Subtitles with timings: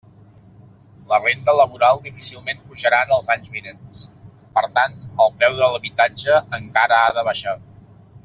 [1.09, 4.01] La renda laboral difícilment pujarà en els anys vinents;
[4.57, 7.55] per tant, el preu de l'habitatge encara ha de baixar.